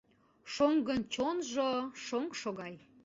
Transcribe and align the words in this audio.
Шоҥгын 0.53 1.01
чонжо— 1.13 1.71
шоҥшо 2.05 2.49
гай. 2.59 2.75